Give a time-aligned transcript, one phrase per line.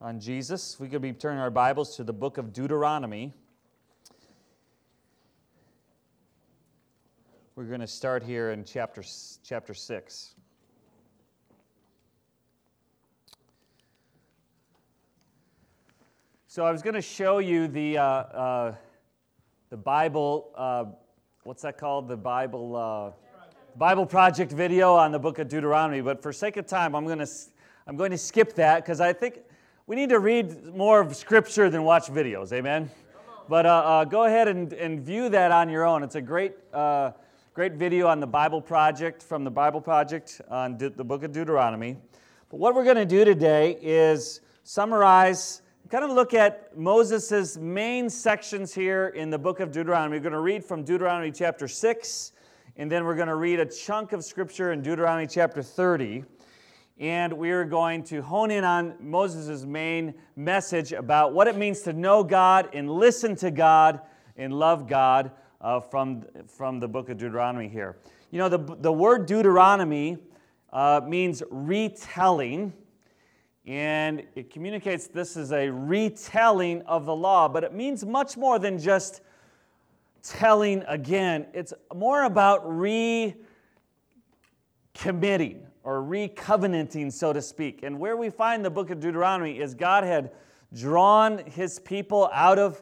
[0.00, 0.80] on Jesus.
[0.80, 3.34] We could be turning our Bibles to the book of Deuteronomy.
[7.54, 9.02] We're going to start here in chapter,
[9.44, 10.34] chapter 6.
[16.46, 18.74] So I was going to show you the, uh, uh,
[19.68, 20.84] the Bible, uh,
[21.42, 22.08] what's that called?
[22.08, 23.10] The Bible, uh,
[23.76, 26.00] Bible Project video on the book of Deuteronomy.
[26.00, 27.28] But for sake of time, I'm going to,
[27.86, 29.40] I'm going to skip that because I think
[29.90, 32.52] we need to read more of Scripture than watch videos.
[32.52, 32.88] Amen?
[33.48, 36.04] But uh, uh, go ahead and, and view that on your own.
[36.04, 36.52] It's a great,
[37.54, 41.96] great video on the Bible Project from the Bible Project on the book of Deuteronomy.
[42.50, 48.08] But what we're going to do today is summarize kind of look at Moses' main
[48.08, 50.18] sections here in the book of Deuteronomy.
[50.18, 52.32] We're going to read from Deuteronomy chapter 6,
[52.76, 56.26] and then we're going to read a chunk of scripture in Deuteronomy chapter 30.
[57.00, 61.94] And we're going to hone in on Moses' main message about what it means to
[61.94, 64.02] know God and listen to God
[64.36, 65.30] and love God
[65.62, 67.96] uh, from, from the book of Deuteronomy here.
[68.30, 70.18] You know, the, the word Deuteronomy
[70.74, 72.74] uh, means retelling
[73.66, 78.58] and it communicates this is a retelling of the law, but it means much more
[78.58, 79.22] than just
[80.22, 81.46] telling again.
[81.54, 83.32] It's more about recommitting
[85.90, 87.82] or recovenanting, so to speak.
[87.82, 90.30] And where we find the book of Deuteronomy is God had
[90.72, 92.80] drawn his people out of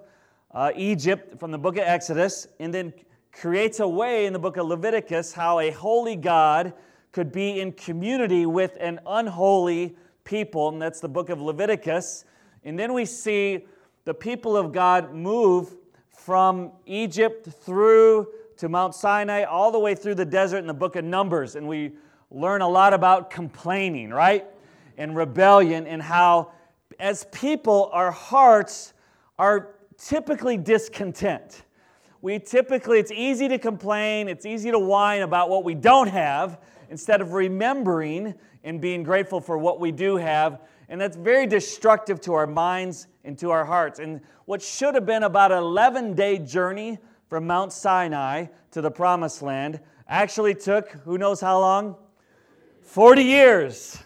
[0.53, 2.93] uh, Egypt from the book of Exodus and then
[3.33, 6.75] creates a way in the book of Leviticus how a holy God
[7.13, 12.27] could be in community with an unholy people, and that's the book of Leviticus.
[12.63, 13.65] And then we see
[14.05, 15.75] the people of God move
[16.11, 20.95] from Egypt through to Mount Sinai, all the way through the desert in the book
[20.95, 21.57] of Numbers.
[21.57, 21.93] And we
[22.31, 24.45] learn a lot about complaining, right?
[24.97, 26.53] And rebellion, and how,
[26.99, 28.93] as people, our hearts
[29.39, 31.63] are typically discontent.
[32.21, 36.61] We typically, it's easy to complain, it's easy to whine about what we don't have
[36.91, 40.61] instead of remembering and being grateful for what we do have.
[40.89, 44.01] And that's very destructive to our minds and to our hearts.
[44.01, 46.99] And what should have been about an 11 day journey
[47.29, 51.97] from Mount Sinai to the promised land actually took who knows how long?
[52.89, 53.99] 40 years.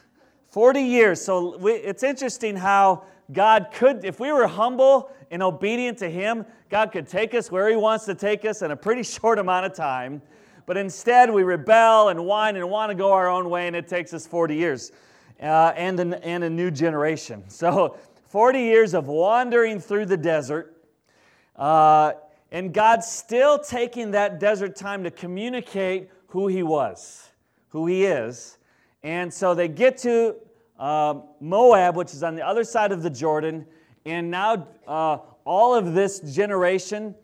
[0.51, 1.25] 40 years.
[1.25, 6.45] So we, it's interesting how God could, if we were humble and obedient to Him,
[6.69, 9.67] God could take us where He wants to take us in a pretty short amount
[9.67, 10.21] of time.
[10.67, 13.87] But instead, we rebel and whine and want to go our own way, and it
[13.87, 14.91] takes us 40 years
[15.41, 17.45] uh, and, an, and a new generation.
[17.49, 17.97] So,
[18.31, 20.77] 40 years of wandering through the desert,
[21.55, 22.15] uh,
[22.51, 27.31] and God still taking that desert time to communicate who He was,
[27.69, 28.59] who He is.
[29.03, 30.37] And so they get to
[30.79, 33.67] uh, Moab, which is on the other side of the Jordan,
[34.05, 37.15] and now uh, all of this generation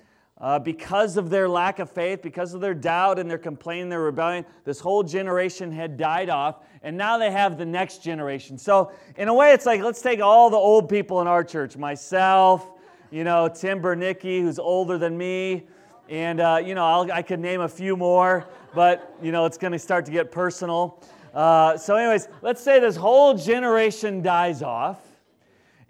[0.40, 4.02] uh, because of their lack of faith, because of their doubt and their complaining, their
[4.02, 8.56] rebellion, this whole generation had died off, and now they have the next generation.
[8.56, 11.76] So, in a way, it's like let's take all the old people in our church
[11.76, 12.70] myself,
[13.10, 15.66] you know, Tim Bernicki, who's older than me,
[16.08, 19.58] and, uh, you know, I'll, i could name a few more, but, you know, it's
[19.58, 21.02] going to start to get personal.
[21.34, 25.00] Uh, so, anyways, let's say this whole generation dies off,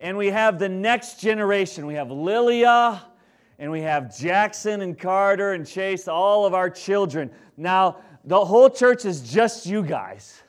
[0.01, 1.87] and we have the next generation.
[1.87, 3.03] We have Lilia
[3.59, 7.31] and we have Jackson and Carter and Chase, all of our children.
[7.57, 10.43] Now, the whole church is just you guys,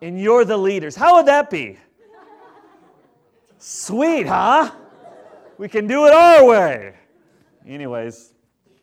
[0.00, 0.96] and you're the leaders.
[0.96, 1.78] How would that be?
[3.58, 4.70] Sweet, huh?
[5.58, 6.94] We can do it our way.
[7.66, 8.32] Anyways,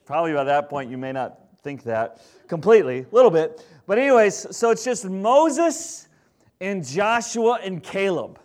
[0.05, 3.65] probably by that point you may not think that completely, a little bit.
[3.87, 6.07] But, anyways, so it's just Moses
[6.59, 8.39] and Joshua and Caleb.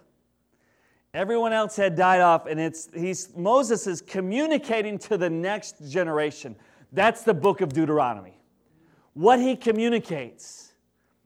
[1.13, 6.55] Everyone else had died off, and it's he's Moses is communicating to the next generation.
[6.93, 8.39] That's the book of Deuteronomy.
[9.15, 10.73] What he communicates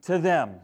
[0.03, 0.61] to them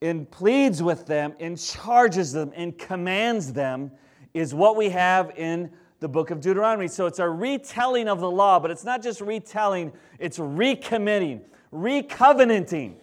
[0.00, 3.90] and pleads with them and charges them and commands them
[4.32, 5.70] is what we have in
[6.00, 6.88] the book of Deuteronomy.
[6.88, 11.40] So it's a retelling of the law, but it's not just retelling, it's recommitting,
[11.72, 12.96] recovenanting.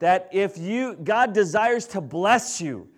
[0.00, 2.88] That if you God desires to bless you,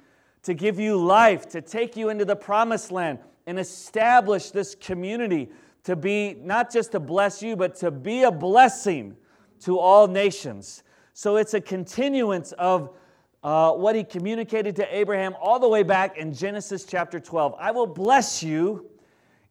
[0.43, 5.49] to give you life, to take you into the promised land and establish this community
[5.85, 9.17] to be not just to bless you, but to be a blessing
[9.61, 10.83] to all nations.
[11.15, 12.91] So it's a continuance of
[13.45, 17.55] uh, what he communicated to Abraham all the way back in Genesis chapter 12.
[17.59, 18.91] I will bless you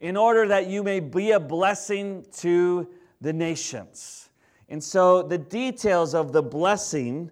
[0.02, 2.90] in order that you may be a blessing to
[3.22, 4.25] the nations.
[4.70, 7.30] And so the details of the blessing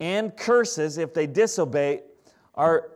[0.00, 2.02] and curses, if they disobey,
[2.54, 2.90] are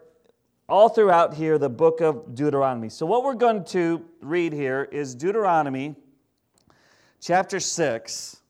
[0.68, 2.88] all throughout here the book of Deuteronomy.
[2.88, 5.94] So, what we're going to read here is Deuteronomy
[7.20, 8.40] chapter 6.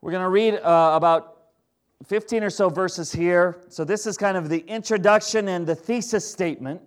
[0.00, 1.42] We're going to read uh, about
[2.06, 3.60] 15 or so verses here.
[3.68, 6.80] So, this is kind of the introduction and the thesis statement.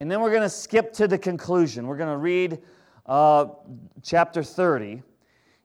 [0.00, 1.86] And then we're going to skip to the conclusion.
[1.86, 2.58] We're going to read
[3.06, 3.46] uh,
[4.02, 5.02] chapter 30.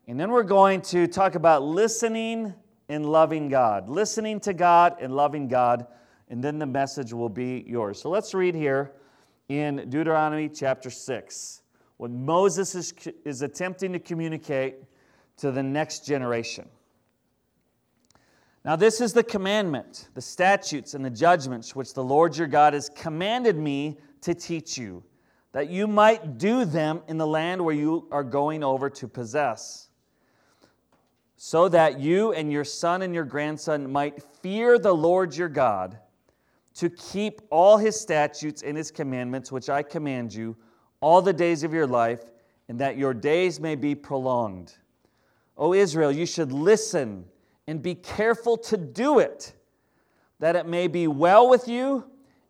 [0.06, 2.54] And then we're going to talk about listening
[2.88, 3.88] and loving God.
[3.88, 5.86] Listening to God and loving God
[6.28, 8.00] and then the message will be yours.
[8.00, 8.92] So let's read here
[9.48, 11.62] in Deuteronomy chapter 6
[11.98, 12.92] what Moses is,
[13.24, 14.76] is attempting to communicate
[15.38, 16.68] to the next generation.
[18.64, 22.74] Now, this is the commandment, the statutes, and the judgments which the Lord your God
[22.74, 25.04] has commanded me to teach you,
[25.52, 29.85] that you might do them in the land where you are going over to possess,
[31.36, 35.98] so that you and your son and your grandson might fear the Lord your God
[36.74, 40.56] to keep all his statutes and his commandments, which I command you,
[41.00, 42.22] all the days of your life,
[42.68, 44.74] and that your days may be prolonged.
[45.56, 47.24] O Israel, you should listen
[47.66, 49.54] and be careful to do it,
[50.38, 52.04] that it may be well with you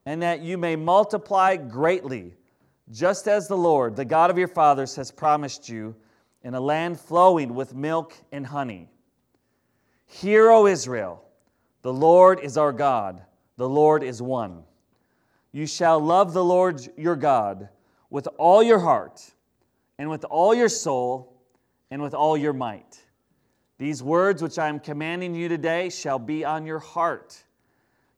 [0.06, 2.34] and that you may multiply greatly,
[2.90, 5.94] just as the Lord, the God of your fathers, has promised you
[6.46, 8.88] in a land flowing with milk and honey.
[10.06, 11.24] Hear, O Israel,
[11.82, 13.20] the Lord is our God.
[13.56, 14.62] The Lord is one.
[15.50, 17.68] You shall love the Lord your God
[18.10, 19.28] with all your heart,
[19.98, 21.36] and with all your soul,
[21.90, 22.96] and with all your might.
[23.78, 27.42] These words which I am commanding you today shall be on your heart.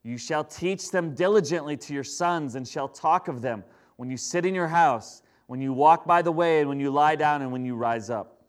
[0.02, 3.64] You shall teach them diligently to your sons, and shall talk of them
[3.96, 6.90] when you sit in your house, when you walk by the way, and when you
[6.90, 8.44] lie down, and when you rise up.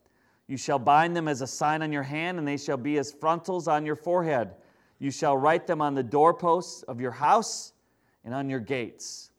[0.48, 3.12] You shall bind them as a sign on your hand, and they shall be as
[3.12, 4.52] frontals on your forehead.
[5.00, 7.72] You shall write them on the doorposts of your house
[8.26, 9.32] and on your gates.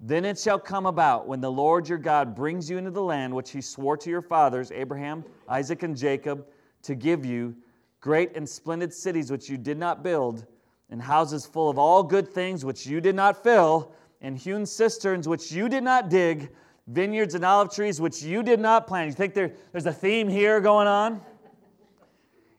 [0.00, 3.34] Then it shall come about when the Lord your God brings you into the land
[3.34, 6.46] which he swore to your fathers, Abraham, Isaac, and Jacob,
[6.82, 7.54] to give you
[8.00, 10.46] great and splendid cities which you did not build,
[10.88, 13.92] and houses full of all good things which you did not fill,
[14.22, 16.50] and hewn cisterns which you did not dig,
[16.86, 19.08] vineyards and olive trees which you did not plant.
[19.08, 21.20] You think there, there's a theme here going on?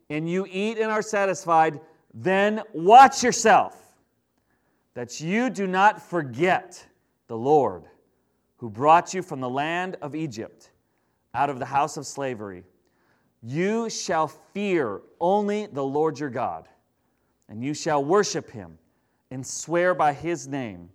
[0.10, 1.80] And you eat and are satisfied
[2.14, 3.78] then watch yourself
[4.94, 6.86] that you do not forget
[7.28, 7.86] the Lord
[8.58, 10.72] who brought you from the land of Egypt
[11.34, 12.64] out of the house of slavery.
[13.42, 16.68] You shall fear only the Lord your God,
[17.48, 18.78] and you shall worship him
[19.32, 20.90] and swear by his name.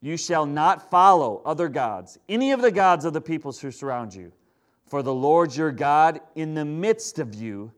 [0.00, 4.14] You shall not follow other gods, any of the gods of the peoples who surround
[4.14, 4.32] you.
[4.86, 7.72] For the Lord your God in the midst of you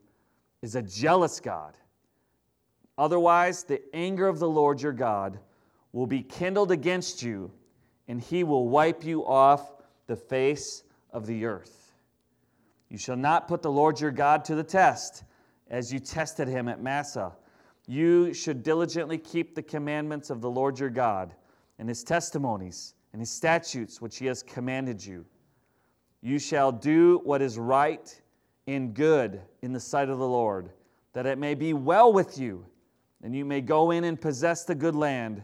[0.61, 1.75] is a jealous God
[3.01, 5.39] Otherwise, the anger of the Lord your God
[5.91, 7.51] will be kindled against you,
[8.07, 9.73] and he will wipe you off
[10.05, 11.93] the face of the earth.
[12.89, 15.23] You shall not put the Lord your God to the test,
[15.69, 17.33] as you tested him at Massah.
[17.87, 21.33] You should diligently keep the commandments of the Lord your God,
[21.81, 25.25] and his testimonies, and his statutes which he has commanded you.
[26.21, 28.21] You shall do what is right
[28.67, 30.69] and good in the sight of the Lord,
[31.13, 32.63] that it may be well with you
[33.23, 35.41] and you may go in and possess the good land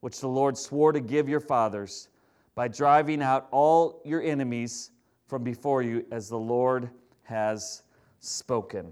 [0.00, 2.08] which the Lord swore to give your fathers
[2.56, 4.90] by driving out all your enemies
[5.28, 6.90] from before you as the Lord
[7.22, 7.84] has
[8.18, 8.90] spoken.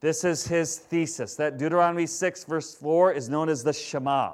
[0.00, 1.36] This is his thesis.
[1.36, 4.32] That Deuteronomy 6, verse 4 is known as the Shema.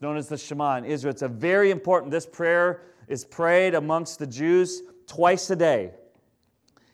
[0.00, 1.10] It's known as the Shema in Israel.
[1.10, 5.90] It's a very important, this prayer is prayed amongst the Jews twice a day.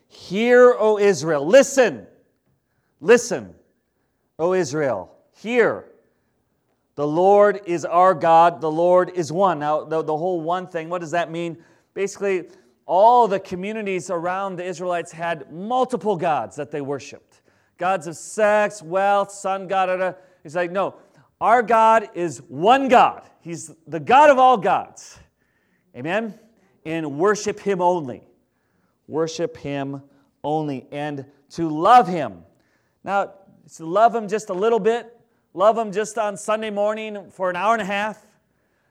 [0.09, 2.05] Hear, O Israel, listen,
[2.99, 3.55] listen,
[4.37, 5.15] O Israel.
[5.31, 5.85] Hear,
[6.95, 9.59] the Lord is our God, the Lord is one.
[9.59, 11.63] Now, the, the whole one thing, what does that mean?
[11.93, 12.49] Basically,
[12.85, 17.39] all the communities around the Israelites had multiple gods that they worshiped
[17.77, 20.15] gods of sex, wealth, sun god.
[20.43, 20.95] He's like, no,
[21.39, 23.23] our God is one God.
[23.41, 25.19] He's the God of all gods.
[25.95, 26.37] Amen?
[26.85, 28.23] And worship Him only.
[29.07, 30.01] Worship Him
[30.43, 30.87] only.
[30.91, 32.43] And to love Him.
[33.03, 33.33] Now,
[33.75, 35.17] to love Him just a little bit
[35.57, 38.23] Love Him just on Sunday morning for an hour and a half.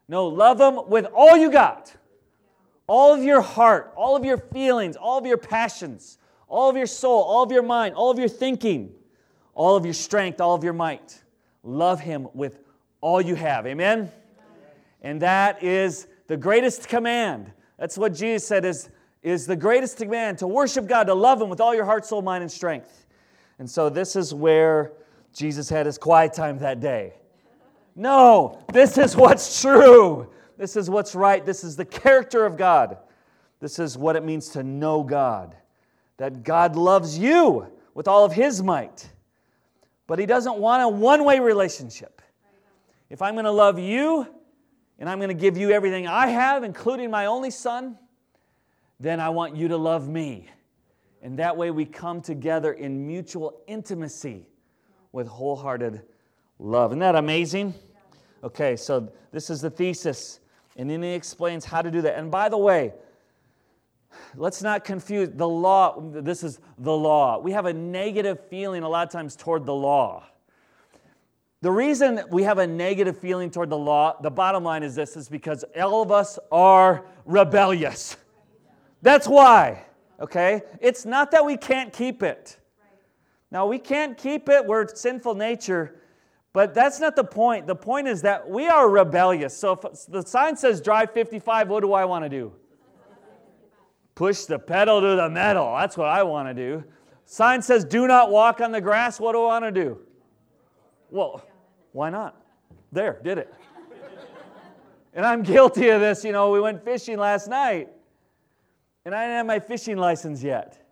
[0.09, 1.95] No, love Him with all you got.
[2.89, 6.89] All of your heart, all of your feelings, all of your passions, all of your
[6.89, 8.93] soul, all of your mind, all of your thinking,
[9.55, 11.23] all of your strength, all of your might.
[11.67, 12.61] Love Him with
[13.01, 13.67] all you have.
[13.67, 14.11] Amen?
[15.03, 17.51] And that is the greatest command.
[17.79, 18.89] That's what Jesus said is,
[19.23, 22.23] is the greatest command to worship God, to love Him with all your heart, soul,
[22.23, 23.07] mind, and strength.
[23.59, 24.93] And so this is where
[25.33, 27.15] Jesus had his quiet time that day.
[27.95, 30.31] No, this is what's true.
[30.57, 31.45] This is what's right.
[31.45, 32.99] This is the character of God.
[33.61, 35.57] This is what it means to know God.
[36.19, 39.09] That God loves you with all of His might.
[40.07, 42.23] But He doesn't want a one way relationship.
[43.11, 44.27] If I'm going to love you
[44.99, 47.99] and I'm going to give you everything I have, including my only son,
[48.99, 50.49] then I want you to love me.
[51.23, 54.49] And that way we come together in mutual intimacy
[55.13, 56.03] with wholehearted
[56.59, 56.93] love.
[56.93, 57.75] Isn't that amazing?
[58.45, 60.41] Okay, so this is the thesis.
[60.77, 62.19] And then he explains how to do that.
[62.19, 62.93] And by the way,
[64.37, 66.01] let's not confuse the law.
[66.01, 67.39] This is the law.
[67.39, 70.25] We have a negative feeling a lot of times toward the law.
[71.63, 75.17] The reason we have a negative feeling toward the law, the bottom line is this,
[75.17, 78.17] is because all of us are rebellious.
[79.03, 79.85] That's why,
[80.21, 80.63] okay?
[80.81, 82.59] It's not that we can't keep it.
[83.51, 86.03] Now, we can't keep it, we're sinful nature,
[86.53, 87.67] but that's not the point.
[87.67, 89.57] The point is that we are rebellious.
[89.57, 92.53] So if the sign says drive 55, what do I want to do?
[94.17, 95.77] Push the pedal to the metal.
[95.79, 96.83] That's what I want to do.
[97.27, 99.21] Sign says do not walk on the grass.
[99.21, 99.99] What do I want to do?
[101.11, 101.47] Well,
[101.93, 102.41] why not?
[102.93, 103.55] There, did it.
[105.13, 106.25] and I'm guilty of this.
[106.25, 107.91] You know, we went fishing last night,
[109.05, 110.83] and I didn't have my fishing license yet.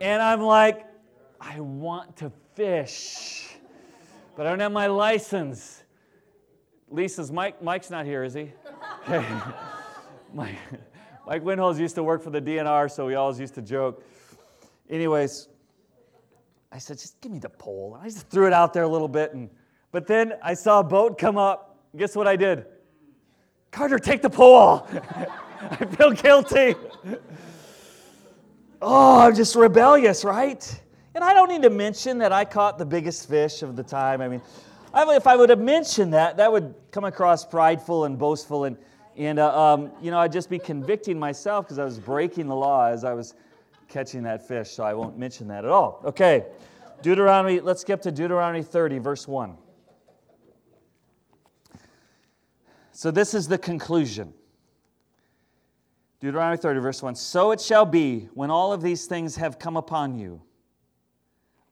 [0.00, 0.84] And I'm like,
[1.40, 3.56] I want to fish,
[4.36, 5.83] but I don't have my license.
[6.90, 7.62] Lisa's Mike.
[7.62, 8.52] Mike's not here, is he?
[9.08, 9.24] Okay.
[10.34, 10.56] Mike,
[11.26, 14.04] Mike Winholz used to work for the DNR, so we always used to joke.
[14.90, 15.48] Anyways,
[16.72, 17.98] I said, just give me the pole.
[18.00, 19.48] I just threw it out there a little bit, and
[19.92, 21.78] but then I saw a boat come up.
[21.96, 22.66] Guess what I did?
[23.70, 24.86] Carter, take the pole.
[25.60, 26.74] I feel guilty.
[28.82, 30.80] Oh, I'm just rebellious, right?
[31.14, 34.20] And I don't need to mention that I caught the biggest fish of the time.
[34.20, 34.42] I mean,
[34.96, 38.76] if I would have mentioned that, that would come across prideful and boastful, and,
[39.16, 42.54] and uh, um, you know, I'd just be convicting myself because I was breaking the
[42.54, 43.34] law as I was
[43.88, 46.00] catching that fish, so I won't mention that at all.
[46.04, 46.46] Okay,
[47.02, 49.56] Deuteronomy, let's skip to Deuteronomy 30, verse 1.
[52.92, 54.32] So this is the conclusion.
[56.20, 59.76] Deuteronomy 30, verse 1 So it shall be when all of these things have come
[59.76, 60.40] upon you.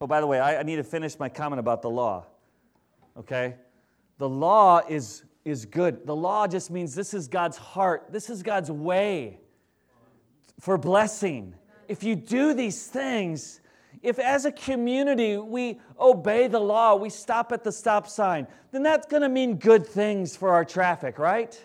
[0.00, 2.26] Oh, by the way, I, I need to finish my comment about the law.
[3.18, 3.56] Okay?
[4.18, 6.06] The law is, is good.
[6.06, 9.38] The law just means this is God's heart, this is God's way
[10.60, 11.54] for blessing.
[11.88, 13.60] If you do these things,
[14.02, 18.82] if as a community we obey the law, we stop at the stop sign, then
[18.82, 21.60] that's going to mean good things for our traffic, right?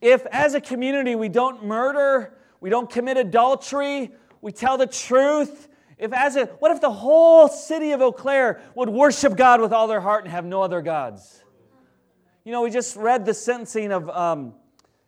[0.00, 5.67] If, as a community, we don't murder, we don't commit adultery, we tell the truth,
[5.98, 9.72] if as a, what if the whole city of Eau Claire would worship God with
[9.72, 11.42] all their heart and have no other gods?
[12.44, 14.54] You know, we just read the sentencing of um,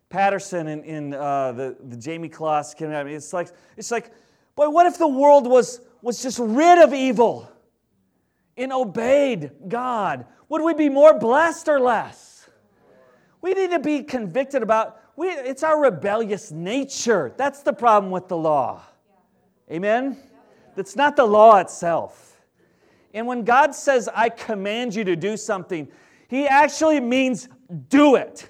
[0.09, 2.75] Patterson in, in uh, the, the Jayme Closs.
[2.77, 4.11] It's like, it's like,
[4.55, 7.49] boy, what if the world was, was just rid of evil
[8.57, 10.25] and obeyed God?
[10.49, 12.49] Would we be more blessed or less?
[13.41, 17.33] We need to be convicted about we, it's our rebellious nature.
[17.37, 18.81] That's the problem with the law.
[19.69, 20.17] Amen?
[20.81, 22.41] It's not the law itself.
[23.13, 25.87] And when God says, I command you to do something,
[26.27, 27.47] He actually means
[27.89, 28.49] do it.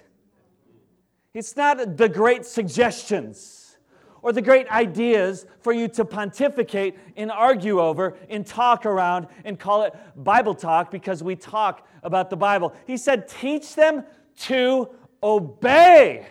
[1.33, 3.77] It's not the great suggestions
[4.21, 9.59] or the great ideas for you to pontificate and argue over and talk around and
[9.59, 12.73] call it Bible talk because we talk about the Bible.
[12.87, 14.05] He said, teach them
[14.39, 14.89] to
[15.21, 16.27] obey.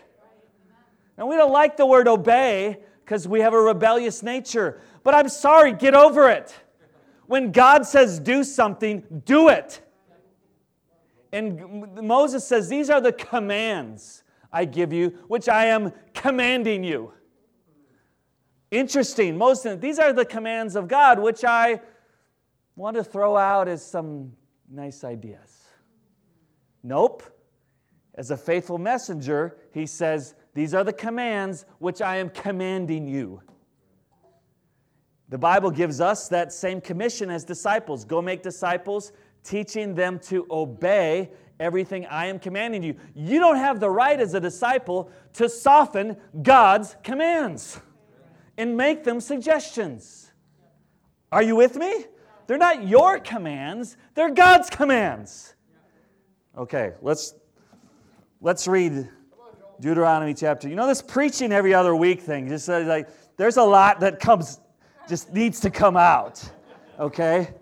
[1.19, 4.80] And we don't like the word obey because we have a rebellious nature.
[5.02, 6.54] But I'm sorry, get over it.
[7.26, 9.80] When God says do something, do it.
[11.33, 17.12] And Moses says, These are the commands I give you, which I am commanding you.
[18.71, 19.37] Interesting.
[19.37, 21.80] Most of these are the commands of God, which I
[22.76, 24.33] want to throw out as some
[24.69, 25.64] nice ideas.
[26.83, 27.23] Nope.
[28.14, 33.42] As a faithful messenger, he says, These are the commands which I am commanding you.
[35.31, 40.47] The Bible gives us that same commission as disciples go make disciples, teaching them to
[40.51, 42.97] obey everything I am commanding you.
[43.15, 47.81] You don't have the right as a disciple to soften God's commands
[48.59, 50.33] and make them suggestions.
[51.33, 52.05] Are you with me?
[52.47, 55.55] They're not your commands, they're God's commands.
[56.59, 57.35] Okay, let's
[58.43, 59.07] Let's read
[59.81, 60.67] Deuteronomy chapter.
[60.67, 62.49] You know this preaching every other week thing.
[62.49, 63.07] Just like
[63.37, 64.60] there's a lot that comes,
[65.11, 66.40] just needs to come out.
[66.99, 67.52] Okay?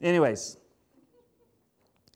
[0.00, 0.56] Anyways,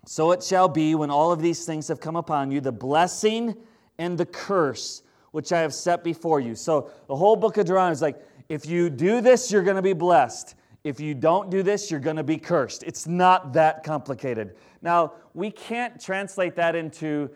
[0.07, 3.57] so it shall be when all of these things have come upon you, the blessing
[3.99, 6.55] and the curse which I have set before you.
[6.55, 9.83] So the whole book of Deuteronomy is like, if you do this, you're going to
[9.83, 10.55] be blessed.
[10.85, 12.85] If you don't do this, you're going to be cursed.
[12.85, 14.57] It's not that complicated.
[14.83, 17.31] Now, we can't translate that into,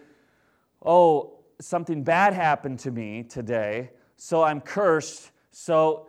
[0.84, 5.30] oh, something bad happened to me today, so I'm cursed.
[5.50, 6.06] So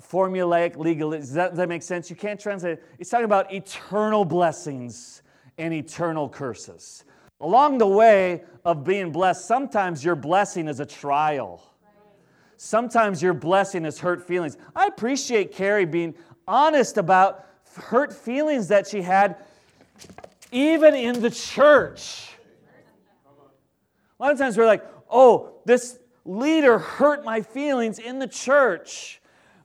[0.00, 2.10] formulaic legal, does that, does that make sense?
[2.10, 2.84] You can't translate it.
[2.98, 5.22] It's talking about eternal blessings
[5.58, 7.04] and eternal curses.
[7.40, 11.62] Along the way of being blessed, sometimes your blessing is a trial.
[12.56, 14.56] Sometimes your blessing is hurt feelings.
[14.74, 16.14] I appreciate Carrie being
[16.48, 19.36] honest about hurt feelings that she had,
[20.52, 22.30] even in the church.
[24.18, 29.20] A lot of times we're like, oh, this leader hurt my feelings in the church.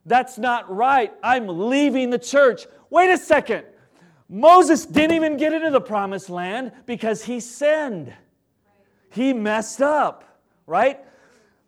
[0.05, 1.13] That's not right.
[1.24, 2.65] I'm leaving the church.
[2.89, 3.65] Wait a second.
[4.27, 8.13] Moses didn't even get into the promised land because he sinned.
[9.12, 11.00] He messed up, right?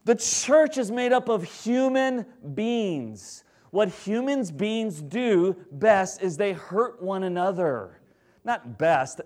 [0.06, 3.44] The church is made up of human beings.
[3.72, 8.00] What humans beings do best is they hurt one another.
[8.46, 9.22] Not best,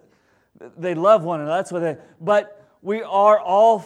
[0.78, 1.58] they love one another.
[1.58, 3.80] That's what they, but we are all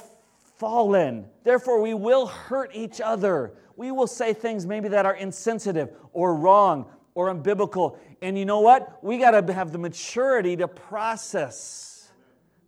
[0.57, 1.25] fallen.
[1.43, 3.53] Therefore, we will hurt each other.
[3.81, 6.85] We will say things maybe that are insensitive or wrong
[7.15, 7.97] or unbiblical.
[8.21, 9.03] And you know what?
[9.03, 12.11] We got to have the maturity to process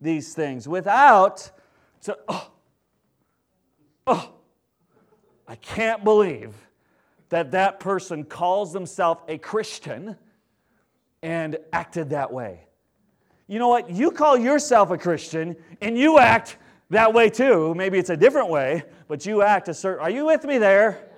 [0.01, 1.51] these things without
[2.01, 2.51] to, oh,
[4.08, 4.34] oh,
[5.48, 6.55] I can't believe
[7.29, 10.17] that that person calls themselves a Christian
[11.22, 12.62] and acted that way.
[13.46, 13.91] You know what?
[13.91, 16.58] You call yourself a Christian and you act
[16.89, 17.73] that way too.
[17.75, 20.03] Maybe it's a different way, but you act a certain.
[20.03, 21.09] Are you with me there?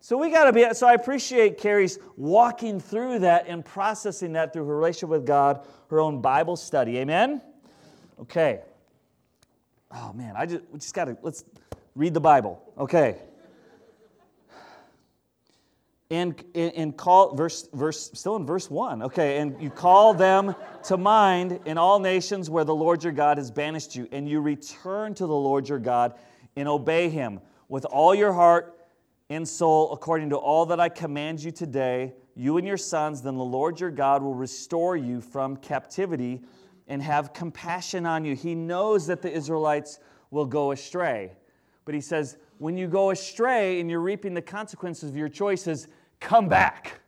[0.00, 4.52] So we got to be, so I appreciate Carrie's walking through that and processing that
[4.52, 6.98] through her relationship with God, her own Bible study.
[6.98, 7.42] Amen?
[8.20, 8.60] Okay.
[9.90, 11.44] Oh man, I just, we just got to, let's
[11.94, 12.62] read the Bible.
[12.78, 13.16] Okay.
[16.10, 19.02] And, and call, verse, verse, still in verse 1.
[19.02, 23.36] Okay, and you call them to mind in all nations where the Lord your God
[23.36, 26.14] has banished you, and you return to the Lord your God
[26.56, 28.74] and obey him with all your heart
[29.28, 33.36] and soul, according to all that I command you today, you and your sons, then
[33.36, 36.40] the Lord your God will restore you from captivity
[36.86, 38.34] and have compassion on you.
[38.34, 39.98] He knows that the Israelites
[40.30, 41.32] will go astray.
[41.84, 45.88] But he says, when you go astray and you're reaping the consequences of your choices,
[46.20, 47.00] come back.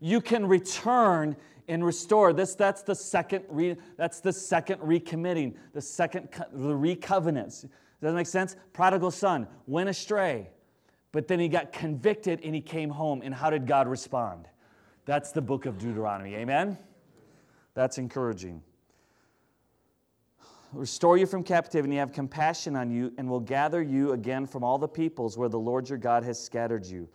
[0.00, 1.36] You can return
[1.68, 2.32] and restore.
[2.32, 7.62] This, that's the second re, that's the second recommitting, the second the recovenants.
[7.62, 8.56] Does that make sense?
[8.72, 10.50] Prodigal son went astray.
[11.12, 13.22] But then he got convicted and he came home.
[13.22, 14.46] And how did God respond?
[15.06, 16.34] That's the book of Deuteronomy.
[16.34, 16.76] Amen?
[17.74, 18.62] That's encouraging.
[20.72, 24.76] Restore you from captivity, have compassion on you, and will gather you again from all
[24.76, 27.08] the peoples where the Lord your God has scattered you.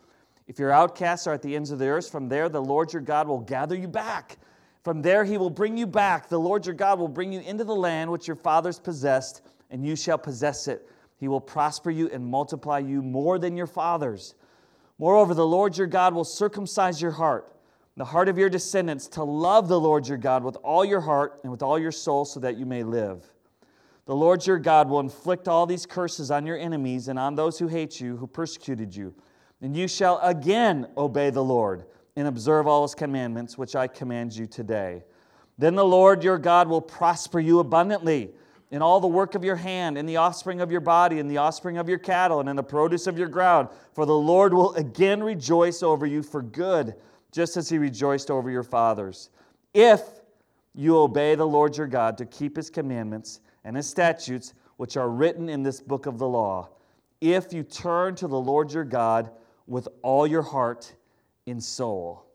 [0.49, 3.01] If your outcasts are at the ends of the earth, from there the Lord your
[3.01, 4.37] God will gather you back.
[4.83, 6.27] From there he will bring you back.
[6.27, 9.85] The Lord your God will bring you into the land which your fathers possessed, and
[9.85, 10.85] you shall possess it
[11.19, 14.35] he will prosper you and multiply you more than your fathers.
[14.97, 17.53] Moreover, the Lord your God will circumcise your heart,
[17.97, 21.41] the heart of your descendants, to love the Lord your God with all your heart
[21.43, 23.29] and with all your soul, so that you may live.
[24.05, 27.59] The Lord your God will inflict all these curses on your enemies and on those
[27.59, 29.13] who hate you, who persecuted you.
[29.61, 34.35] And you shall again obey the Lord and observe all his commandments, which I command
[34.35, 35.03] you today.
[35.57, 38.31] Then the Lord your God will prosper you abundantly
[38.71, 41.37] in all the work of your hand, in the offspring of your body, in the
[41.37, 43.67] offspring of your cattle, and in the produce of your ground.
[43.93, 46.95] For the Lord will again rejoice over you for good,
[47.31, 49.29] just as he rejoiced over your fathers.
[49.73, 50.01] If
[50.73, 55.09] you obey the Lord your God to keep his commandments and his statutes, which are
[55.09, 56.69] written in this book of the law,
[57.19, 59.31] if you turn to the Lord your God
[59.69, 60.93] with all your heart
[61.47, 62.25] and soul.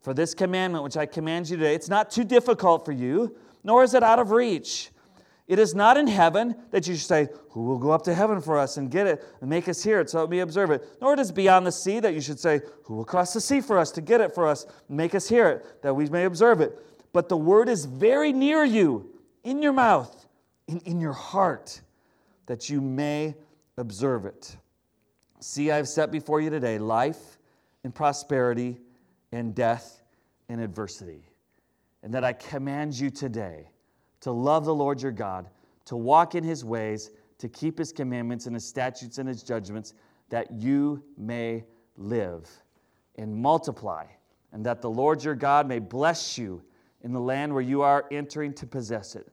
[0.00, 3.82] For this commandment which I command you today, it's not too difficult for you, nor
[3.82, 4.90] is it out of reach.
[5.46, 8.40] It is not in heaven that you should say, Who will go up to heaven
[8.40, 10.86] for us and get it and make us hear it so that we observe it?
[11.00, 13.60] Nor it is beyond the sea that you should say, Who will cross the sea
[13.60, 16.24] for us to get it for us and make us hear it that we may
[16.24, 16.78] observe it?
[17.12, 19.10] But the word is very near you,
[19.42, 20.26] in your mouth,
[20.68, 21.80] and in your heart,
[22.46, 23.34] that you may
[23.76, 24.56] observe it.
[25.46, 27.38] See, I have set before you today life
[27.84, 28.80] and prosperity
[29.30, 30.02] and death
[30.48, 31.22] and adversity.
[32.02, 33.68] And that I command you today
[34.20, 35.50] to love the Lord your God,
[35.84, 39.92] to walk in his ways, to keep his commandments and his statutes and his judgments,
[40.30, 41.64] that you may
[41.98, 42.48] live
[43.16, 44.06] and multiply
[44.50, 46.62] and that the Lord your God may bless you
[47.02, 49.28] in the land where you are entering to possess it.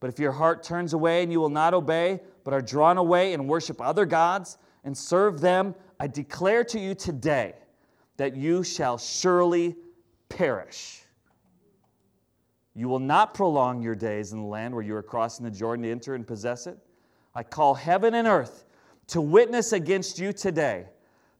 [0.00, 3.32] But if your heart turns away and you will not obey, but are drawn away
[3.32, 7.54] and worship other gods and serve them, I declare to you today
[8.16, 9.76] that you shall surely
[10.28, 11.02] perish.
[12.74, 15.84] You will not prolong your days in the land where you are crossing the Jordan
[15.84, 16.78] to enter and possess it.
[17.34, 18.64] I call heaven and earth
[19.08, 20.86] to witness against you today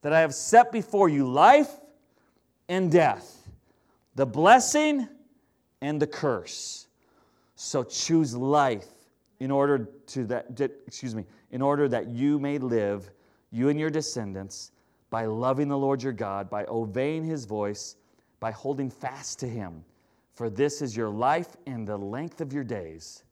[0.02, 1.70] that I have set before you life
[2.68, 3.48] and death,
[4.14, 5.08] the blessing
[5.80, 6.86] and the curse.
[7.54, 8.88] So choose life
[9.40, 13.10] in order to that excuse me, in order that you may live,
[13.52, 14.72] you and your descendants,
[15.10, 17.96] by loving the Lord your God, by obeying his voice,
[18.40, 19.84] by holding fast to him.
[20.34, 23.24] For this is your life and the length of your days,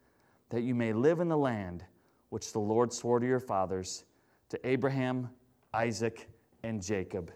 [0.50, 1.85] that you may live in the land
[2.28, 4.04] which the Lord swore to your fathers,
[4.50, 5.30] to Abraham,
[5.72, 6.28] Isaac,
[6.62, 7.33] and Jacob,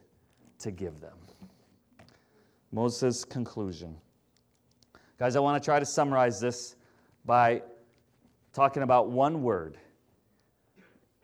[0.58, 1.16] to give them.
[2.70, 3.96] Moses' conclusion.
[5.18, 6.76] Guys, I want to try to summarize this
[7.24, 7.62] by
[8.52, 9.78] talking about one word.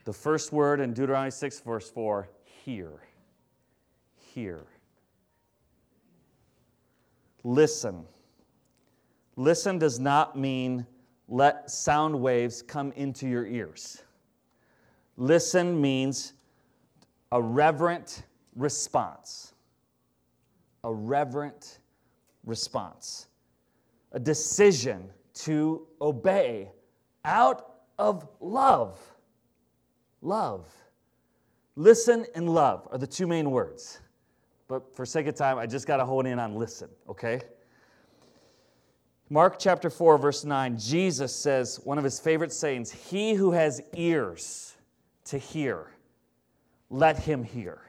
[0.04, 2.28] The first word in Deuteronomy 6, verse 4
[2.64, 3.00] hear.
[4.34, 4.66] Hear.
[7.42, 8.04] Listen.
[9.36, 10.86] Listen does not mean
[11.28, 14.02] let sound waves come into your ears.
[15.16, 16.34] Listen means
[17.32, 18.24] a reverent
[18.56, 19.54] response
[20.84, 21.78] a reverent
[22.44, 23.28] response,
[24.12, 26.70] a decision to obey
[27.24, 28.98] out of love.
[30.22, 30.66] Love.
[31.76, 34.00] Listen and love are the two main words.
[34.68, 37.40] But for sake of time, I just got to hone in on listen, okay?
[39.28, 43.80] Mark chapter 4, verse 9, Jesus says, one of his favorite sayings, He who has
[43.96, 44.76] ears
[45.24, 45.92] to hear,
[46.90, 47.82] let him hear.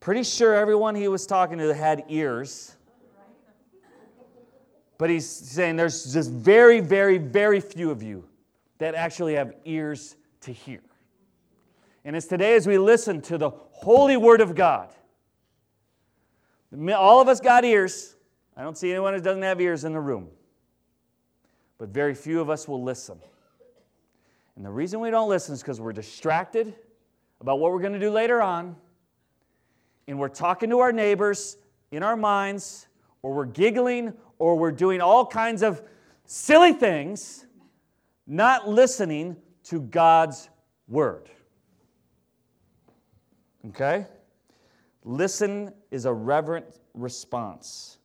[0.00, 2.76] Pretty sure everyone he was talking to had ears.
[4.98, 8.24] But he's saying there's just very, very, very few of you
[8.78, 10.80] that actually have ears to hear.
[12.04, 14.92] And it's today as we listen to the holy word of God.
[16.94, 18.16] All of us got ears.
[18.56, 20.28] I don't see anyone who doesn't have ears in the room.
[21.78, 23.18] But very few of us will listen.
[24.56, 26.74] And the reason we don't listen is because we're distracted
[27.40, 28.76] about what we're going to do later on
[30.08, 31.56] and we're talking to our neighbors
[31.90, 32.88] in our minds,
[33.22, 35.82] or we're giggling, or we're doing all kinds of
[36.24, 37.46] silly things,
[38.26, 40.48] not listening to God's
[40.88, 41.28] word.
[43.68, 44.06] Okay?
[45.04, 47.98] Listen is a reverent response.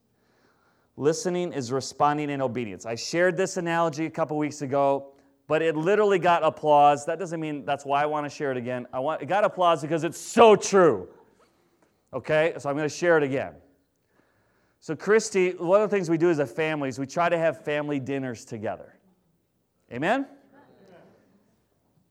[0.95, 2.85] Listening is responding in obedience.
[2.85, 5.09] I shared this analogy a couple weeks ago,
[5.47, 7.05] but it literally got applause.
[7.05, 8.87] That doesn't mean that's why I want to share it again.
[8.91, 11.07] I want it got applause because it's so true.
[12.13, 13.53] Okay, so I'm going to share it again.
[14.79, 17.37] So, Christy, one of the things we do as a family is we try to
[17.37, 18.93] have family dinners together.
[19.91, 20.25] Amen?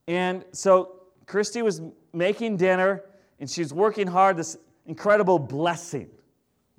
[0.07, 0.93] And so,
[1.25, 1.81] Christy was
[2.13, 3.03] making dinner
[3.39, 6.09] and she's working hard, this incredible blessing.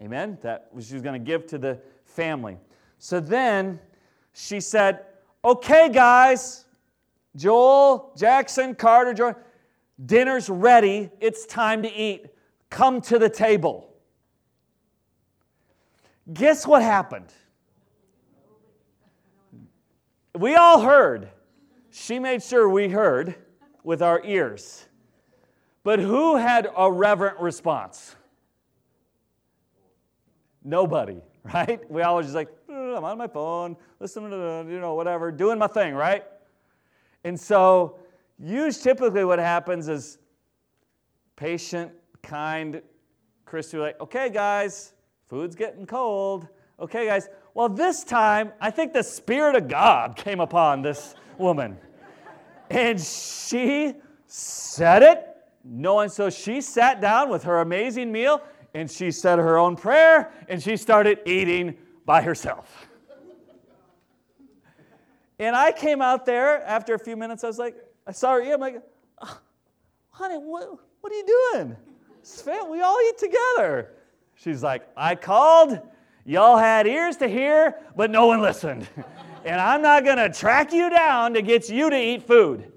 [0.01, 0.38] Amen?
[0.43, 2.57] That she was going to give to the family.
[2.99, 3.79] So then
[4.33, 5.05] she said,
[5.45, 6.64] Okay, guys,
[7.37, 9.41] Joel, Jackson, Carter, Jordan,
[10.05, 11.11] dinner's ready.
[11.21, 12.27] It's time to eat.
[12.71, 13.95] Come to the table.
[16.33, 17.33] Guess what happened?
[20.37, 21.31] We all heard.
[22.01, 23.35] She made sure we heard
[23.83, 24.87] with our ears.
[25.83, 28.15] But who had a reverent response?
[30.63, 31.91] Nobody, right?
[31.91, 35.67] We all just like, I'm on my phone, listening to, you know, whatever, doing my
[35.67, 36.25] thing, right?
[37.25, 37.99] And so,
[38.39, 40.19] usually, typically, what happens is
[41.35, 41.91] patient
[42.23, 42.81] kind
[43.45, 44.93] Christy like, okay, guys,
[45.27, 46.47] food's getting cold.
[46.79, 47.29] Okay, guys.
[47.55, 51.77] Well, this time, I think the Spirit of God came upon this woman.
[52.70, 53.94] And she
[54.26, 55.24] said it.
[55.64, 58.42] No one, so she sat down with her amazing meal
[58.74, 61.76] and she said her own prayer and she started eating
[62.07, 62.88] by herself.
[65.38, 67.44] and I came out there after a few minutes.
[67.44, 67.76] I was like,
[68.07, 68.52] I saw her eat.
[68.52, 68.83] I'm like,
[69.20, 69.40] oh,
[70.11, 70.68] honey, what,
[71.00, 71.76] what are you doing?
[72.70, 73.90] we all eat together.
[74.35, 75.81] She's like, I called,
[76.24, 78.87] y'all had ears to hear, but no one listened.
[79.44, 82.72] and I'm not going to track you down to get you to eat food.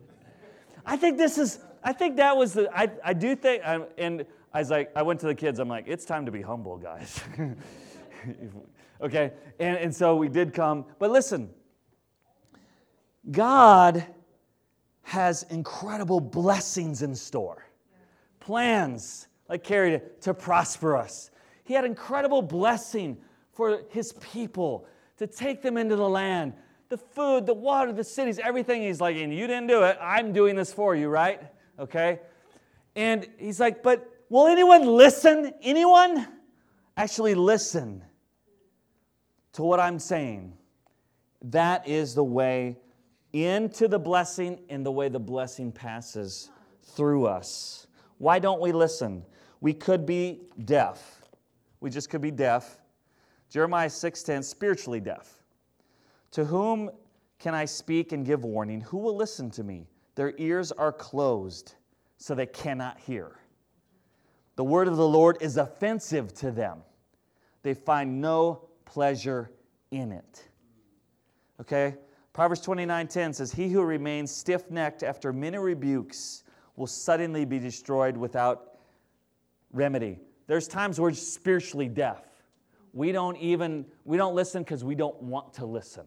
[0.85, 3.63] I think this is, I think that was the, I, I do think,
[3.97, 6.41] and I was like, I went to the kids, I'm like, it's time to be
[6.41, 7.21] humble, guys.
[9.01, 9.33] okay?
[9.59, 10.85] And, and so we did come.
[10.99, 11.49] But listen,
[13.29, 14.05] God
[15.03, 17.65] has incredible blessings in store,
[18.39, 21.29] plans like Carrie, to, to prosper us.
[21.65, 23.17] he had incredible blessing
[23.51, 24.85] for his people
[25.21, 26.51] to take them into the land.
[26.89, 28.81] The food, the water, the cities, everything.
[28.81, 29.95] He's like, and you didn't do it.
[30.01, 31.39] I'm doing this for you, right?
[31.77, 32.21] Okay?
[32.95, 35.53] And he's like, but will anyone listen?
[35.61, 36.27] Anyone
[36.97, 38.03] actually listen
[39.53, 40.53] to what I'm saying?
[41.43, 42.79] That is the way
[43.31, 46.49] into the blessing and the way the blessing passes
[46.81, 47.85] through us.
[48.17, 49.23] Why don't we listen?
[49.59, 51.21] We could be deaf.
[51.79, 52.80] We just could be deaf.
[53.51, 55.43] Jeremiah 6:10 spiritually deaf.
[56.31, 56.89] To whom
[57.37, 58.79] can I speak and give warning?
[58.81, 59.89] Who will listen to me?
[60.15, 61.75] Their ears are closed,
[62.17, 63.39] so they cannot hear.
[64.55, 66.83] The word of the Lord is offensive to them.
[67.61, 69.51] They find no pleasure
[69.91, 70.47] in it.
[71.59, 71.97] Okay?
[72.31, 76.43] Proverbs 29:10 says, He who remains stiff-necked after many rebukes
[76.77, 78.79] will suddenly be destroyed without
[79.73, 80.19] remedy.
[80.47, 82.30] There's times we're spiritually deaf.
[82.93, 86.05] We don't even we don't listen because we don't want to listen.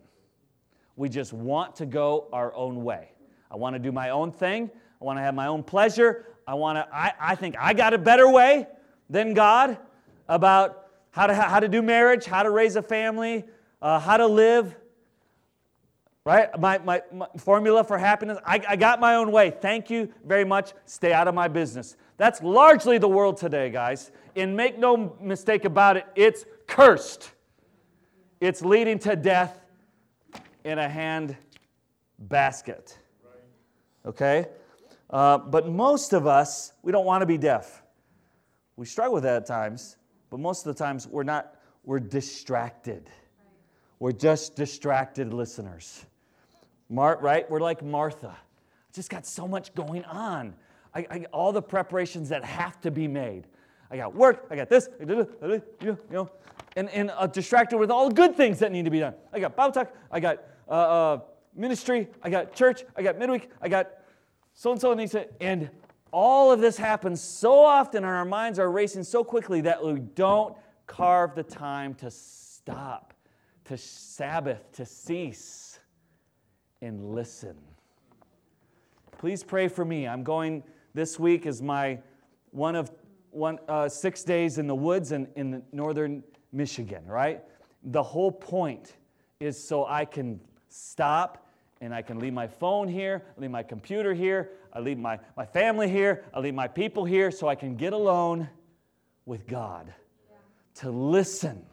[0.97, 3.11] We just want to go our own way.
[3.51, 4.71] I want to do my own thing.
[5.01, 6.27] I want to have my own pleasure.
[6.47, 8.67] I want to I, I think I got a better way
[9.09, 9.79] than God
[10.29, 13.45] about how to how to do marriage, how to raise a family,
[13.81, 14.77] uh, how to live
[16.25, 16.59] right?
[16.59, 19.51] My, my, my, formula for happiness, I, I got my own way.
[19.51, 20.73] Thank you very much.
[20.87, 21.97] Stay out of my business.
[22.17, 24.11] That's largely the world today, guys.
[24.35, 27.31] And make no mistake about it, it's cursed.
[28.41, 29.61] It's leading to death
[30.65, 31.37] in a hand
[32.19, 32.99] basket.
[34.07, 34.47] Okay?
[35.11, 37.83] Uh, but most of us, we don't want to be deaf.
[38.77, 39.97] We struggle with that at times,
[40.31, 43.09] but most of the times we're not, we're distracted.
[43.99, 46.05] We're just distracted listeners.
[46.89, 47.49] Mar- right?
[47.51, 48.37] We're like Martha.
[48.93, 50.55] Just got so much going on.
[50.95, 53.47] I, I, all the preparations that have to be made.
[53.95, 56.29] I got work, I got this, you know,
[56.75, 59.15] and, and uh, distracted with all the good things that need to be done.
[59.33, 61.21] I got talk, I got uh, uh,
[61.55, 63.89] ministry, I got church, I got midweek, I got
[64.53, 65.71] so and so needs to, and
[66.11, 70.01] all of this happens so often, and our minds are racing so quickly that we
[70.01, 70.57] don't
[70.89, 73.15] carve the time to stop,
[73.67, 75.79] to Sabbath, to cease
[76.83, 77.55] and listen.
[79.19, 80.09] Please pray for me.
[80.09, 82.01] I'm going this week is my
[82.51, 82.91] one of
[83.35, 87.05] one uh, six days in the woods in, in northern Michigan.
[87.07, 87.43] Right.
[87.83, 88.95] The whole point
[89.41, 91.47] is so I can stop
[91.81, 95.45] and I can leave my phone here, leave my computer here, I leave my, my
[95.45, 98.49] family here, I leave my people here so I can get alone
[99.27, 99.93] with God
[100.77, 101.65] to listen.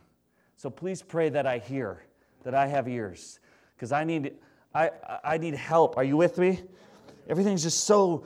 [0.58, 2.04] So please pray that I hear,
[2.44, 3.40] that I have ears,
[3.76, 4.34] because I need
[4.74, 4.92] I,
[5.24, 5.98] I need help.
[5.98, 6.62] Are you with me?
[7.28, 8.26] Everything's just so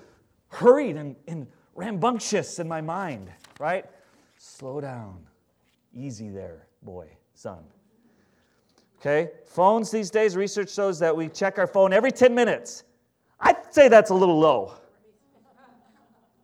[0.49, 3.85] hurried and, and rambunctious in my mind, right?
[4.37, 5.25] Slow down.
[5.93, 7.63] Easy there, boy, son.
[8.99, 9.31] Okay?
[9.45, 12.83] Phones these days, research shows that we check our phone every 10 minutes.
[13.39, 14.73] I'd say that's a little low.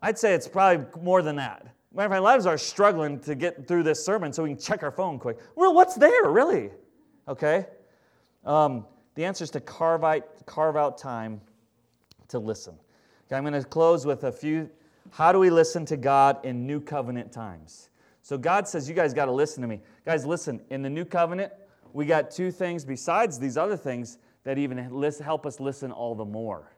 [0.02, 1.65] I'd say it's probably more than that.
[1.94, 4.84] Matter of fact, lives are struggling to get through this sermon so we can check
[4.84, 5.38] our phone quick.
[5.56, 6.72] Well, what's there, really?
[7.28, 7.65] Okay?
[8.46, 11.41] Um, the answer is to carve out, carve out time
[12.30, 12.76] to listen.
[13.28, 14.70] Okay, I'm going to close with a few.
[15.12, 17.89] How do we listen to God in new covenant times?
[18.21, 19.82] So God says, You guys got to listen to me.
[20.06, 21.52] Guys, listen, in the new covenant,
[21.93, 24.78] we got two things besides these other things that even
[25.24, 26.71] help us listen all the more.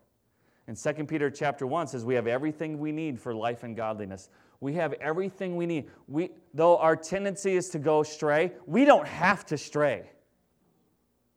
[0.67, 4.29] And 2 Peter chapter 1 says we have everything we need for life and godliness.
[4.59, 5.89] We have everything we need.
[6.07, 10.09] We, though our tendency is to go stray, we don't have to stray.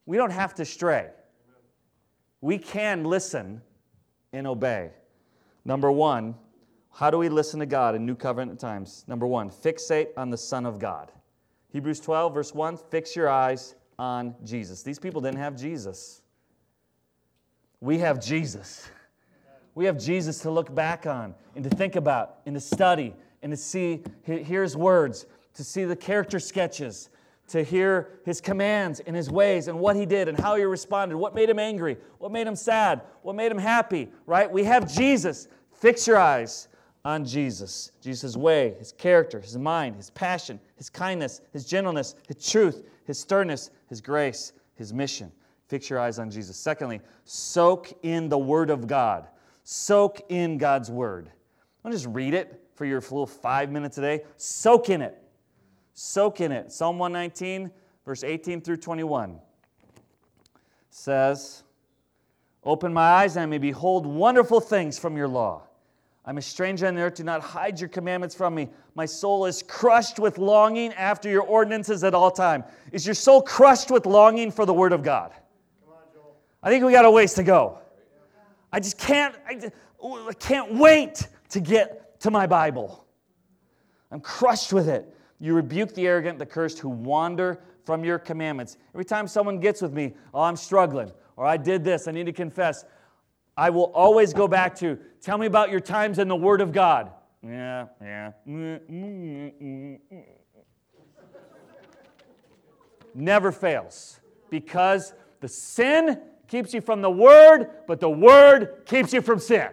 [0.06, 1.09] We don't have to stray.
[2.40, 3.62] We can listen
[4.32, 4.90] and obey.
[5.64, 6.37] Number one,
[6.96, 9.04] how do we listen to God in New Covenant times?
[9.06, 11.12] Number one, fixate on the Son of God.
[11.70, 14.82] Hebrews 12, verse 1 fix your eyes on Jesus.
[14.82, 16.22] These people didn't have Jesus.
[17.82, 18.88] We have Jesus.
[19.74, 23.52] We have Jesus to look back on and to think about and to study and
[23.52, 27.11] to see, hear his words, to see the character sketches,
[27.48, 31.18] to hear his commands and his ways and what he did and how he responded,
[31.18, 34.50] what made him angry, what made him sad, what made him happy, right?
[34.50, 35.46] We have Jesus.
[35.74, 36.68] Fix your eyes
[37.07, 37.92] on Jesus.
[38.03, 43.16] Jesus' way, his character, his mind, his passion, his kindness, his gentleness, his truth, his
[43.16, 45.31] sternness, his grace, his mission.
[45.69, 46.57] Fix your eyes on Jesus.
[46.57, 49.29] Secondly, soak in the Word of God.
[49.62, 51.31] Soak in God's Word.
[51.85, 54.25] Don't just read it for your full five minutes a day.
[54.37, 55.16] Soak in it.
[55.95, 56.73] Soak in it.
[56.73, 57.71] Psalm 119,
[58.05, 59.38] verse 18 through 21
[60.90, 61.62] says,
[62.64, 65.65] Open my eyes and I may behold wonderful things from your law.
[66.26, 67.14] I'm a stranger on the earth.
[67.14, 68.68] Do not hide your commandments from me.
[68.96, 72.64] My soul is crushed with longing after your ordinances at all time.
[72.90, 75.32] Is your soul crushed with longing for the word of God?
[76.62, 77.78] I think we got a ways to go.
[78.72, 79.70] I just can't, I,
[80.40, 83.06] can't wait to get to my Bible.
[84.10, 85.16] I'm crushed with it.
[85.38, 88.78] You rebuke the arrogant, the cursed who wander from your commandments.
[88.94, 92.26] Every time someone gets with me, oh, I'm struggling, or I did this, I need
[92.26, 92.84] to confess,
[93.57, 96.73] I will always go back to tell me about your times in the Word of
[96.73, 97.11] God.
[97.42, 98.33] Yeah, yeah.
[103.14, 109.23] Never fails because the sin keeps you from the Word, but the Word keeps you
[109.23, 109.69] from sin.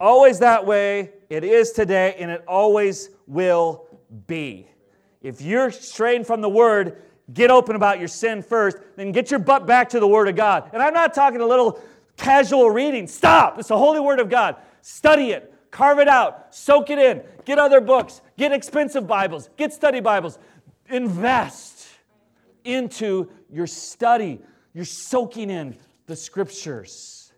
[0.00, 1.12] Always that way.
[1.28, 3.86] It is today, and it always will
[4.26, 4.68] be.
[5.22, 9.40] If you're straying from the Word, get open about your sin first, then get your
[9.40, 10.70] butt back to the Word of God.
[10.72, 11.80] And I'm not talking a little
[12.16, 13.06] casual reading.
[13.06, 13.58] Stop.
[13.58, 14.56] It's the Holy Word of God.
[14.82, 19.72] Study it, carve it out, soak it in, get other books, get expensive Bibles, get
[19.72, 20.38] study Bibles.
[20.90, 21.88] Invest
[22.64, 24.40] into your study.
[24.74, 27.32] You're soaking in the Scriptures.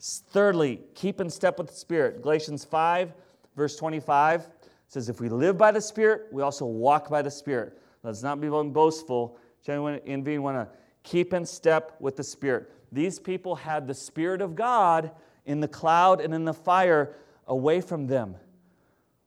[0.00, 2.22] Thirdly, keep in step with the Spirit.
[2.22, 3.12] Galatians 5,
[3.56, 4.48] verse 25
[4.88, 7.78] says, If we live by the Spirit, we also walk by the Spirit.
[8.02, 10.68] Let's not be boastful, genuine envy, want to
[11.04, 12.70] keep in step with the Spirit.
[12.90, 15.12] These people had the Spirit of God
[15.46, 17.14] in the cloud and in the fire
[17.46, 18.36] away from them.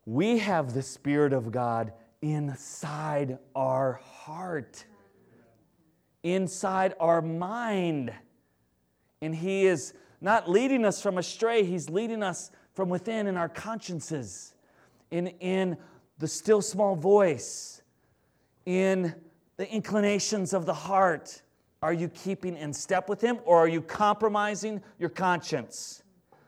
[0.06, 4.86] We have the Spirit of God inside our heart,
[6.24, 8.14] inside our mind.
[9.22, 13.50] And He is not leading us from astray, He's leading us from within in our
[13.50, 14.54] consciences,
[15.12, 15.78] in, in
[16.18, 17.75] the still small voice
[18.66, 19.14] in
[19.58, 21.42] the inclinations of the heart?
[21.82, 26.04] Are you keeping in step with Him or are you compromising your conscience,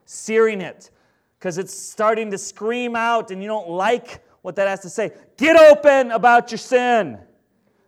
[0.05, 0.89] searing it
[1.37, 5.11] because it's starting to scream out and you don't like what that has to say?
[5.37, 7.19] Get open about your sin.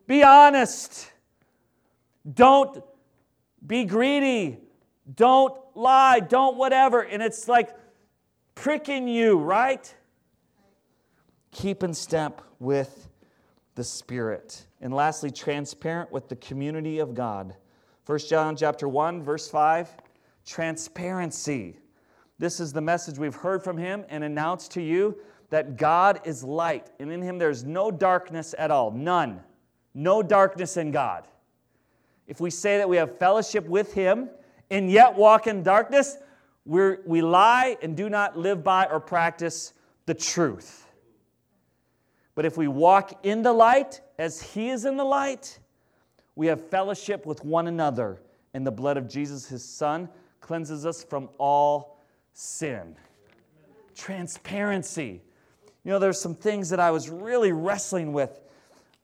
[0.05, 1.11] Be honest.
[2.31, 2.83] Don't
[3.65, 4.59] be greedy.
[5.15, 6.19] Don't lie.
[6.19, 7.01] Don't whatever.
[7.01, 7.69] And it's like
[8.53, 9.93] pricking you, right?
[11.51, 13.08] Keep in step with
[13.79, 14.65] the Spirit.
[14.81, 17.55] And lastly, transparent with the community of God.
[18.07, 19.95] 1 John chapter 1, verse 5,
[20.45, 21.79] transparency.
[22.39, 25.17] This is the message we've heard from him and announced to you
[25.49, 28.91] that God is light, and in him there's no darkness at all.
[28.91, 29.39] None.
[29.93, 31.25] No darkness in God.
[32.27, 34.29] If we say that we have fellowship with him
[34.69, 36.17] and yet walk in darkness,
[36.65, 39.71] we we lie and do not live by or practice
[40.05, 40.88] the truth.
[42.35, 45.59] But if we walk in the light as He is in the light,
[46.35, 48.21] we have fellowship with one another,
[48.53, 50.07] and the blood of Jesus, His Son,
[50.39, 52.01] cleanses us from all
[52.33, 52.95] sin.
[53.95, 55.21] Transparency.
[55.83, 58.39] You know, there's some things that I was really wrestling with.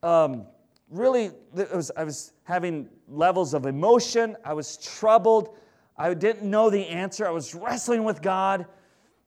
[0.03, 0.45] Um,
[0.89, 4.38] really, was, I was having levels of emotion.
[4.45, 5.57] I was troubled.
[5.97, 7.27] I didn't know the answer.
[7.27, 8.65] I was wrestling with God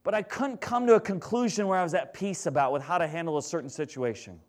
[0.09, 2.97] but I couldn't come to a conclusion where I was at peace about with how
[2.97, 4.41] to handle a certain situation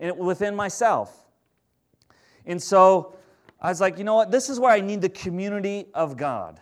[0.00, 1.26] and within myself.
[2.46, 3.14] And so
[3.60, 4.30] I was like, you know what?
[4.30, 6.58] This is where I need the community of God.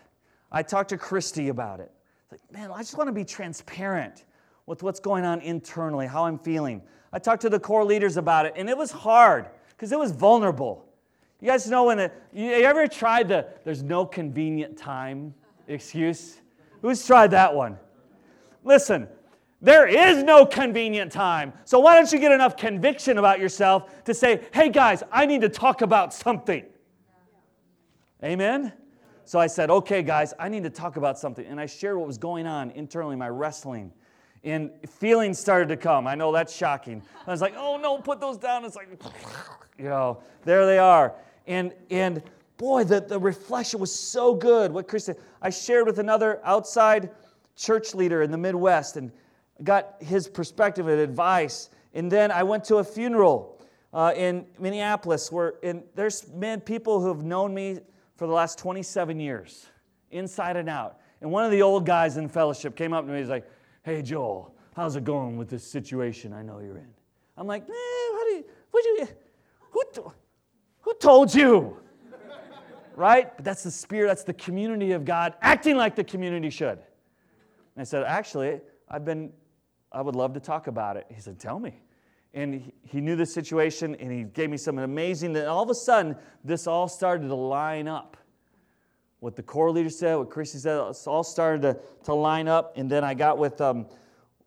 [0.50, 1.92] I talked to Christy about it.
[2.32, 4.24] Like, man, I just want to be transparent
[4.66, 6.82] with what's going on internally, how I'm feeling.
[7.12, 10.10] I talked to the core leaders about it, and it was hard because it was
[10.10, 10.84] vulnerable.
[11.40, 15.34] You guys know when you ever tried the there's no convenient time
[15.68, 16.40] excuse?
[16.82, 17.78] Who's tried that one?
[18.64, 19.09] Listen,
[19.61, 21.53] there is no convenient time.
[21.64, 25.40] So why don't you get enough conviction about yourself to say, hey guys, I need
[25.42, 26.64] to talk about something?
[28.22, 28.72] Amen?
[29.24, 31.46] So I said, okay, guys, I need to talk about something.
[31.46, 33.92] And I shared what was going on internally, my wrestling.
[34.44, 36.07] And feelings started to come.
[36.07, 37.03] I know that's shocking.
[37.27, 38.66] I was like, oh no, put those down.
[38.66, 38.88] It's like,
[39.79, 41.14] you know, there they are.
[41.46, 42.22] And, and
[42.59, 44.72] boy, the, the reflection was so good.
[44.72, 47.09] What Chris said, I shared with another outside
[47.56, 49.12] church leader in the Midwest and
[49.62, 51.70] got his perspective and advice.
[51.92, 53.60] And then I went to a funeral
[53.92, 57.79] uh, in Minneapolis where in, there's men, people who have known me
[58.16, 59.66] for the last 27 years,
[60.10, 60.98] inside and out.
[61.20, 63.18] And one of the old guys in fellowship came up to me.
[63.18, 63.48] He's like,
[63.83, 66.92] "Hey Joel, how's it going with this situation I know you're in?"
[67.37, 68.44] I'm like, "Man, how do you?
[68.74, 69.08] You?
[69.70, 70.12] Who,
[70.81, 71.76] who told you?"
[72.96, 73.35] right?
[73.37, 74.08] But that's the spirit.
[74.08, 76.79] That's the community of God acting like the community should.
[77.75, 79.33] And I said, Actually, I've been,
[79.92, 81.06] I would love to talk about it.
[81.08, 81.81] He said, Tell me.
[82.33, 85.75] And he, knew the situation and he gave me some amazing, and all of a
[85.75, 88.16] sudden, this all started to line up.
[89.20, 92.77] what the core leader said, what Chrissy said, all started to, to line up.
[92.77, 93.87] And then I got with um,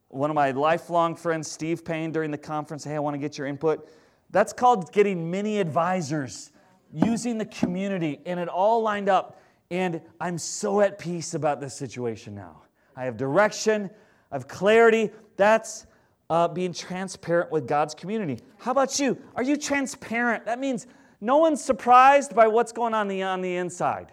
[0.10, 2.84] one of my lifelong friends, Steve Payne, during the conference.
[2.84, 3.90] Hey, I want to get your input.
[4.32, 6.52] That's called getting many advisors,
[6.92, 9.42] using the community, and it all lined up.
[9.72, 12.64] And I'm so at peace about this situation now.
[12.98, 13.92] I have direction,
[14.32, 15.12] I have clarity.
[15.38, 15.86] That's
[16.32, 18.40] uh, being transparent with God's community.
[18.58, 19.22] How about you?
[19.36, 20.46] Are you transparent?
[20.46, 20.88] That means
[21.22, 24.12] no one's surprised by what's going on the, on the inside.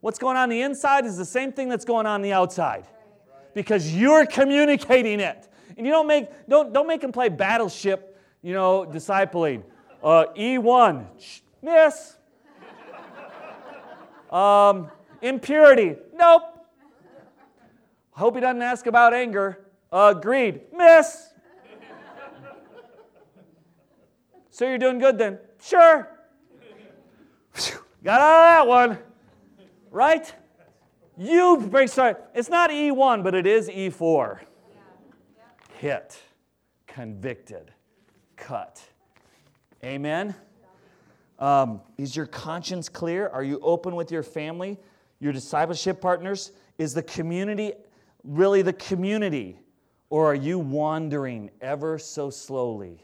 [0.00, 2.86] What's going on the inside is the same thing that's going on the outside
[3.54, 5.48] because you're communicating it.
[5.76, 9.62] And you don't make, don't, don't make them play battleship, you know, discipling.
[10.02, 11.06] Uh, E1,
[11.62, 12.16] miss.
[14.30, 14.88] Um,
[15.22, 16.59] impurity, nope.
[18.20, 19.64] Hope he doesn't ask about anger.
[19.90, 21.30] Uh, greed, miss.
[24.50, 25.38] so you're doing good then?
[25.58, 26.06] Sure.
[28.04, 28.98] Got out of that one.
[29.90, 30.34] Right?
[31.16, 32.14] You break sorry.
[32.34, 34.40] It's not E1, but it is E4.
[35.78, 36.20] Hit,
[36.86, 37.72] convicted,
[38.36, 38.82] cut.
[39.82, 40.34] Amen.
[41.38, 43.30] Um, is your conscience clear?
[43.30, 44.78] Are you open with your family,
[45.20, 46.52] your discipleship partners?
[46.76, 47.72] Is the community
[48.24, 49.58] really the community?
[50.10, 53.02] Or are you wandering ever so slowly?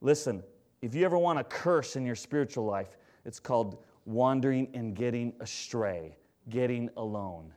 [0.00, 0.42] Listen,
[0.82, 5.32] if you ever want a curse in your spiritual life, it's called wandering and getting
[5.40, 6.16] astray,
[6.48, 7.52] getting alone.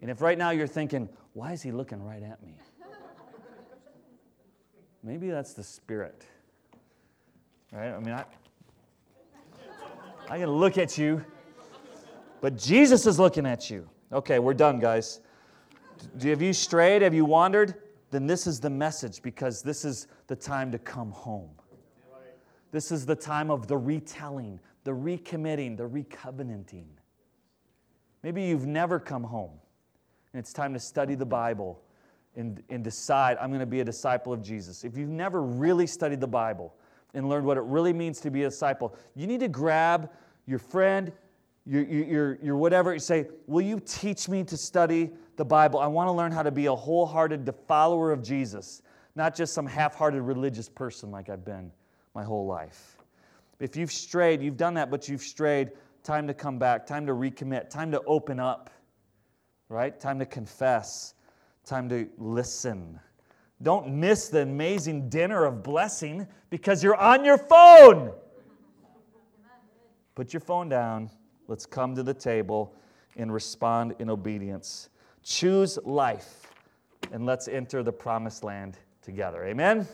[0.00, 2.56] And if right now you're thinking, why is he looking right at me?
[5.02, 6.24] Maybe that's the spirit.
[7.72, 7.90] Right?
[7.90, 8.24] I mean, I,
[10.28, 11.24] I can look at you,
[12.40, 13.88] but Jesus is looking at you.
[14.14, 15.20] Okay, we're done, guys.
[16.22, 17.02] Have you strayed?
[17.02, 17.74] Have you wandered?
[18.12, 21.50] Then this is the message because this is the time to come home.
[22.70, 26.86] This is the time of the retelling, the recommitting, the recovenanting.
[28.22, 29.58] Maybe you've never come home,
[30.32, 31.82] and it's time to study the Bible
[32.36, 34.84] and, and decide, I'm going to be a disciple of Jesus.
[34.84, 36.72] If you've never really studied the Bible
[37.14, 40.08] and learned what it really means to be a disciple, you need to grab
[40.46, 41.10] your friend,
[41.66, 45.80] your, your, your whatever, you say, Will you teach me to study the Bible?
[45.80, 48.82] I want to learn how to be a wholehearted follower of Jesus,
[49.14, 51.70] not just some half hearted religious person like I've been
[52.14, 52.98] my whole life.
[53.60, 55.70] If you've strayed, you've done that, but you've strayed,
[56.02, 58.70] time to come back, time to recommit, time to open up,
[59.70, 59.98] right?
[59.98, 61.14] Time to confess,
[61.64, 63.00] time to listen.
[63.62, 68.12] Don't miss the amazing dinner of blessing because you're on your phone.
[70.14, 71.10] Put your phone down.
[71.48, 72.74] Let's come to the table
[73.16, 74.88] and respond in obedience.
[75.22, 76.52] Choose life
[77.12, 79.44] and let's enter the promised land together.
[79.44, 79.86] Amen.